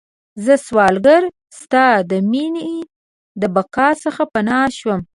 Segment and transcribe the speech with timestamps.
[0.45, 1.29] زه سوالګره
[1.59, 2.71] ستا د میینې،
[3.41, 5.01] د بقا څخه پناه شوم